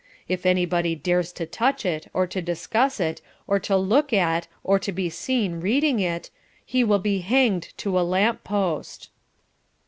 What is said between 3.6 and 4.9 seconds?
look at or